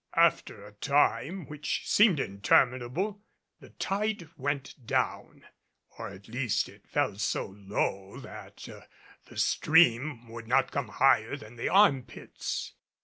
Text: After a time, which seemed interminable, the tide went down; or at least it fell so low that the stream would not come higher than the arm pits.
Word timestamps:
After 0.17 0.65
a 0.65 0.71
time, 0.71 1.45
which 1.45 1.83
seemed 1.87 2.19
interminable, 2.19 3.21
the 3.59 3.69
tide 3.69 4.29
went 4.35 4.73
down; 4.83 5.45
or 5.95 6.09
at 6.09 6.27
least 6.27 6.67
it 6.67 6.87
fell 6.87 7.19
so 7.19 7.45
low 7.45 8.19
that 8.19 8.67
the 9.25 9.37
stream 9.37 10.27
would 10.27 10.47
not 10.47 10.71
come 10.71 10.87
higher 10.87 11.35
than 11.37 11.55
the 11.55 11.69
arm 11.69 12.01
pits. 12.01 12.73